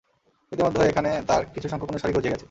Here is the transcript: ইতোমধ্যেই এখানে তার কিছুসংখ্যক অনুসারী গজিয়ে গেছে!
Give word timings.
ইতোমধ্যেই 0.51 0.89
এখানে 0.91 1.09
তার 1.29 1.41
কিছুসংখ্যক 1.53 1.91
অনুসারী 1.91 2.13
গজিয়ে 2.13 2.31
গেছে! 2.33 2.39